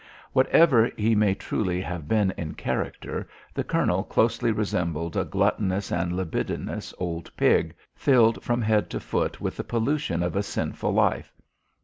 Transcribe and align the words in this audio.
Whatever 0.33 0.89
he 0.97 1.13
may 1.13 1.35
truly 1.35 1.79
have 1.79 2.07
been 2.07 2.33
in 2.35 2.55
character, 2.55 3.29
the 3.53 3.63
colonel 3.63 4.03
closely 4.03 4.51
resembled 4.51 5.15
a 5.15 5.23
gluttonous 5.23 5.91
and 5.91 6.17
libidinous 6.17 6.91
old 6.97 7.29
pig, 7.37 7.75
filled 7.93 8.41
from 8.43 8.63
head 8.63 8.89
to 8.89 8.99
foot 8.99 9.39
with 9.39 9.57
the 9.57 9.63
pollution 9.63 10.23
of 10.23 10.35
a 10.35 10.41
sinful 10.41 10.91
life. 10.91 11.31